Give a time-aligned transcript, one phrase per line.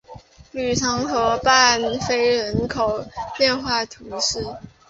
[0.53, 3.05] 吕桑河畔丰人口
[3.37, 4.43] 变化图示